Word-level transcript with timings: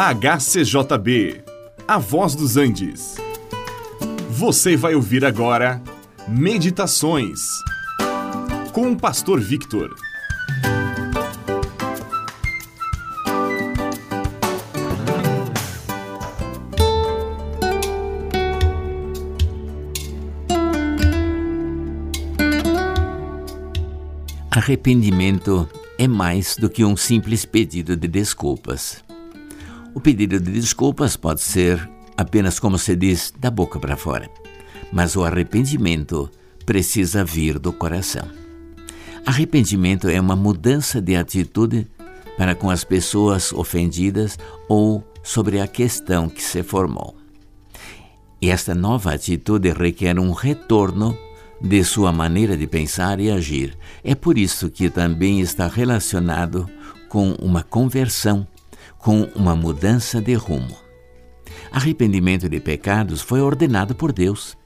HCJB, 0.00 1.42
A 1.88 1.98
Voz 1.98 2.36
dos 2.36 2.56
Andes. 2.56 3.16
Você 4.30 4.76
vai 4.76 4.94
ouvir 4.94 5.24
agora 5.24 5.82
Meditações 6.28 7.40
com 8.72 8.92
o 8.92 8.96
Pastor 8.96 9.40
Victor. 9.40 9.92
Arrependimento 24.48 25.68
é 25.98 26.06
mais 26.06 26.56
do 26.56 26.70
que 26.70 26.84
um 26.84 26.96
simples 26.96 27.44
pedido 27.44 27.96
de 27.96 28.06
desculpas. 28.06 29.07
O 29.98 30.00
pedido 30.00 30.38
de 30.38 30.52
desculpas 30.52 31.16
pode 31.16 31.40
ser 31.40 31.90
apenas, 32.16 32.60
como 32.60 32.78
se 32.78 32.94
diz, 32.94 33.34
da 33.36 33.50
boca 33.50 33.80
para 33.80 33.96
fora. 33.96 34.30
Mas 34.92 35.16
o 35.16 35.24
arrependimento 35.24 36.30
precisa 36.64 37.24
vir 37.24 37.58
do 37.58 37.72
coração. 37.72 38.24
Arrependimento 39.26 40.08
é 40.08 40.20
uma 40.20 40.36
mudança 40.36 41.02
de 41.02 41.16
atitude 41.16 41.84
para 42.36 42.54
com 42.54 42.70
as 42.70 42.84
pessoas 42.84 43.52
ofendidas 43.52 44.38
ou 44.68 45.02
sobre 45.24 45.60
a 45.60 45.66
questão 45.66 46.28
que 46.28 46.44
se 46.44 46.62
formou. 46.62 47.16
E 48.40 48.50
esta 48.50 48.76
nova 48.76 49.12
atitude 49.12 49.72
requer 49.72 50.16
um 50.20 50.30
retorno 50.30 51.18
de 51.60 51.82
sua 51.82 52.12
maneira 52.12 52.56
de 52.56 52.68
pensar 52.68 53.18
e 53.18 53.32
agir. 53.32 53.76
É 54.04 54.14
por 54.14 54.38
isso 54.38 54.70
que 54.70 54.88
também 54.90 55.40
está 55.40 55.66
relacionado 55.66 56.70
com 57.08 57.32
uma 57.32 57.64
conversão 57.64 58.46
com 58.98 59.22
uma 59.34 59.54
mudança 59.54 60.20
de 60.20 60.34
rumo. 60.34 60.76
Arrependimento 61.70 62.48
de 62.48 62.60
pecados 62.60 63.20
foi 63.20 63.40
ordenado 63.40 63.94
por 63.94 64.12
Deus. 64.12 64.56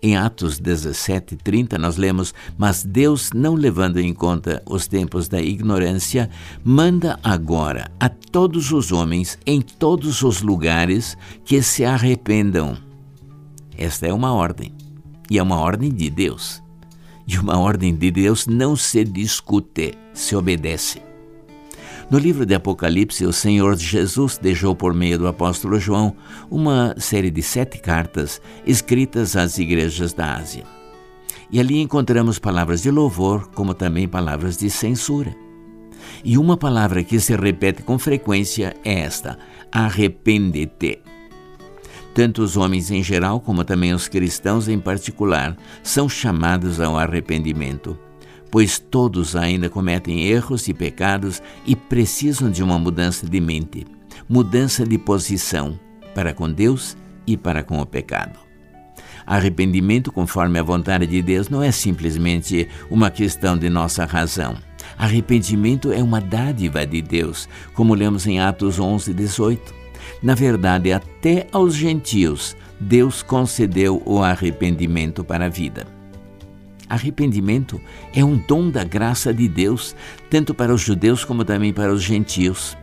Em 0.00 0.16
Atos 0.16 0.60
17, 0.60 1.36
30, 1.36 1.76
nós 1.76 1.96
lemos: 1.96 2.32
Mas 2.56 2.84
Deus, 2.84 3.30
não 3.34 3.54
levando 3.54 3.98
em 3.98 4.14
conta 4.14 4.62
os 4.64 4.86
tempos 4.86 5.28
da 5.28 5.40
ignorância, 5.40 6.30
manda 6.64 7.18
agora 7.22 7.90
a 7.98 8.08
todos 8.08 8.70
os 8.70 8.92
homens, 8.92 9.38
em 9.44 9.60
todos 9.60 10.22
os 10.22 10.40
lugares, 10.40 11.16
que 11.44 11.60
se 11.62 11.84
arrependam. 11.84 12.78
Esta 13.76 14.06
é 14.06 14.12
uma 14.12 14.32
ordem, 14.32 14.72
e 15.28 15.38
é 15.38 15.42
uma 15.42 15.58
ordem 15.58 15.90
de 15.90 16.08
Deus. 16.10 16.62
E 17.26 17.36
uma 17.36 17.58
ordem 17.58 17.94
de 17.94 18.10
Deus 18.10 18.46
não 18.46 18.74
se 18.74 19.04
discute, 19.04 19.94
se 20.14 20.34
obedece. 20.34 21.07
No 22.10 22.18
livro 22.18 22.46
de 22.46 22.54
Apocalipse, 22.54 23.26
o 23.26 23.32
Senhor 23.34 23.76
Jesus 23.76 24.38
deixou 24.38 24.74
por 24.74 24.94
meio 24.94 25.18
do 25.18 25.26
apóstolo 25.26 25.78
João 25.78 26.16
uma 26.50 26.94
série 26.96 27.30
de 27.30 27.42
sete 27.42 27.78
cartas 27.78 28.40
escritas 28.66 29.36
às 29.36 29.58
igrejas 29.58 30.14
da 30.14 30.36
Ásia. 30.36 30.64
E 31.52 31.60
ali 31.60 31.78
encontramos 31.78 32.38
palavras 32.38 32.80
de 32.80 32.90
louvor, 32.90 33.50
como 33.54 33.74
também 33.74 34.08
palavras 34.08 34.56
de 34.56 34.70
censura. 34.70 35.36
E 36.24 36.38
uma 36.38 36.56
palavra 36.56 37.04
que 37.04 37.20
se 37.20 37.36
repete 37.36 37.82
com 37.82 37.98
frequência 37.98 38.74
é 38.82 39.00
esta: 39.00 39.38
arrepende-te. 39.70 41.02
Tanto 42.14 42.42
os 42.42 42.56
homens 42.56 42.90
em 42.90 43.02
geral, 43.02 43.38
como 43.38 43.64
também 43.64 43.92
os 43.92 44.08
cristãos 44.08 44.66
em 44.66 44.78
particular, 44.78 45.58
são 45.82 46.08
chamados 46.08 46.80
ao 46.80 46.98
arrependimento 46.98 47.98
pois 48.50 48.78
todos 48.78 49.36
ainda 49.36 49.68
cometem 49.68 50.24
erros 50.24 50.68
e 50.68 50.74
pecados 50.74 51.42
e 51.66 51.76
precisam 51.76 52.50
de 52.50 52.62
uma 52.62 52.78
mudança 52.78 53.26
de 53.26 53.40
mente, 53.40 53.86
mudança 54.28 54.84
de 54.86 54.98
posição 54.98 55.78
para 56.14 56.32
com 56.32 56.50
Deus 56.50 56.96
e 57.26 57.36
para 57.36 57.62
com 57.62 57.80
o 57.80 57.86
pecado. 57.86 58.38
Arrependimento, 59.26 60.10
conforme 60.10 60.58
a 60.58 60.62
vontade 60.62 61.06
de 61.06 61.20
Deus, 61.20 61.50
não 61.50 61.62
é 61.62 61.70
simplesmente 61.70 62.66
uma 62.90 63.10
questão 63.10 63.58
de 63.58 63.68
nossa 63.68 64.06
razão. 64.06 64.56
Arrependimento 64.96 65.92
é 65.92 66.02
uma 66.02 66.20
dádiva 66.20 66.86
de 66.86 67.02
Deus, 67.02 67.46
como 67.74 67.94
lemos 67.94 68.26
em 68.26 68.40
Atos 68.40 68.80
11, 68.80 69.12
18. 69.12 69.74
Na 70.22 70.34
verdade, 70.34 70.92
até 70.92 71.46
aos 71.52 71.74
gentios, 71.74 72.56
Deus 72.80 73.22
concedeu 73.22 74.02
o 74.06 74.22
arrependimento 74.22 75.22
para 75.22 75.46
a 75.46 75.48
vida. 75.48 75.97
Arrependimento 76.88 77.80
é 78.14 78.24
um 78.24 78.36
dom 78.36 78.70
da 78.70 78.82
graça 78.82 79.32
de 79.32 79.46
Deus, 79.46 79.94
tanto 80.30 80.54
para 80.54 80.72
os 80.72 80.80
judeus 80.80 81.24
como 81.24 81.44
também 81.44 81.72
para 81.72 81.92
os 81.92 82.02
gentios. 82.02 82.76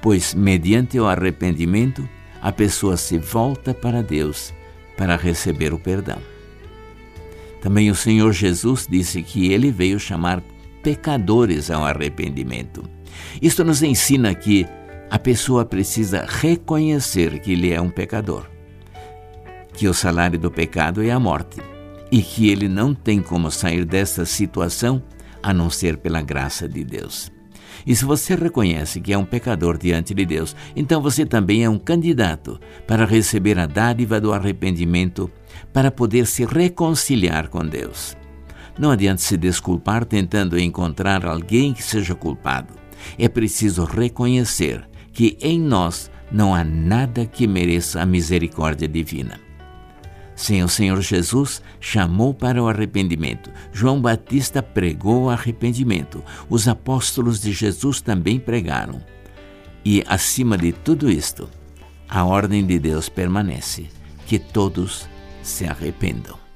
Pois, 0.00 0.34
mediante 0.34 1.00
o 1.00 1.06
arrependimento, 1.06 2.08
a 2.40 2.52
pessoa 2.52 2.96
se 2.96 3.18
volta 3.18 3.74
para 3.74 4.02
Deus 4.02 4.54
para 4.96 5.16
receber 5.16 5.72
o 5.72 5.78
perdão. 5.78 6.18
Também 7.60 7.90
o 7.90 7.94
Senhor 7.94 8.32
Jesus 8.32 8.86
disse 8.88 9.20
que 9.22 9.52
ele 9.52 9.72
veio 9.72 9.98
chamar 9.98 10.40
pecadores 10.80 11.72
ao 11.72 11.84
arrependimento. 11.84 12.88
Isto 13.42 13.64
nos 13.64 13.82
ensina 13.82 14.32
que 14.32 14.64
a 15.10 15.18
pessoa 15.18 15.64
precisa 15.64 16.24
reconhecer 16.24 17.40
que 17.40 17.52
ele 17.52 17.72
é 17.72 17.80
um 17.80 17.90
pecador, 17.90 18.46
que 19.72 19.88
o 19.88 19.94
salário 19.94 20.38
do 20.38 20.52
pecado 20.52 21.02
é 21.02 21.10
a 21.10 21.18
morte 21.18 21.60
e 22.10 22.22
que 22.22 22.48
ele 22.48 22.68
não 22.68 22.94
tem 22.94 23.20
como 23.20 23.50
sair 23.50 23.84
dessa 23.84 24.24
situação 24.24 25.02
a 25.42 25.52
não 25.52 25.70
ser 25.70 25.98
pela 25.98 26.22
graça 26.22 26.68
de 26.68 26.84
Deus. 26.84 27.30
E 27.86 27.94
se 27.94 28.04
você 28.04 28.34
reconhece 28.34 29.00
que 29.00 29.12
é 29.12 29.18
um 29.18 29.24
pecador 29.24 29.78
diante 29.78 30.12
de 30.14 30.26
Deus, 30.26 30.54
então 30.74 31.00
você 31.00 31.24
também 31.24 31.64
é 31.64 31.70
um 31.70 31.78
candidato 31.78 32.58
para 32.86 33.04
receber 33.04 33.58
a 33.58 33.66
dádiva 33.66 34.20
do 34.20 34.32
arrependimento, 34.32 35.30
para 35.72 35.90
poder 35.90 36.26
se 36.26 36.44
reconciliar 36.44 37.48
com 37.48 37.64
Deus. 37.64 38.16
Não 38.78 38.90
adianta 38.90 39.22
se 39.22 39.36
desculpar 39.36 40.04
tentando 40.04 40.58
encontrar 40.58 41.26
alguém 41.26 41.72
que 41.72 41.82
seja 41.82 42.14
culpado. 42.14 42.74
É 43.18 43.28
preciso 43.28 43.84
reconhecer 43.84 44.88
que 45.12 45.36
em 45.40 45.60
nós 45.60 46.10
não 46.30 46.54
há 46.54 46.62
nada 46.62 47.26
que 47.26 47.46
mereça 47.46 48.00
a 48.00 48.06
misericórdia 48.06 48.86
divina. 48.86 49.47
Sim, 50.38 50.62
o 50.62 50.68
Senhor 50.68 51.00
Jesus 51.00 51.60
chamou 51.80 52.32
para 52.32 52.62
o 52.62 52.68
arrependimento. 52.68 53.50
João 53.72 54.00
Batista 54.00 54.62
pregou 54.62 55.24
o 55.24 55.30
arrependimento. 55.30 56.22
Os 56.48 56.68
apóstolos 56.68 57.40
de 57.40 57.52
Jesus 57.52 58.00
também 58.00 58.38
pregaram. 58.38 59.02
E, 59.84 60.04
acima 60.06 60.56
de 60.56 60.70
tudo 60.70 61.10
isto, 61.10 61.50
a 62.08 62.24
ordem 62.24 62.64
de 62.64 62.78
Deus 62.78 63.08
permanece: 63.08 63.88
que 64.28 64.38
todos 64.38 65.08
se 65.42 65.66
arrependam. 65.66 66.47